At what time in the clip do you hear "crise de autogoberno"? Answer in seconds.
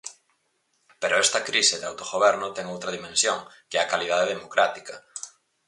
1.49-2.47